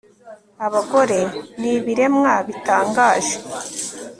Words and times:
abagore 0.65 1.19
ni 1.59 1.69
ibiremwa 1.75 2.33
bitangaje 2.47 3.35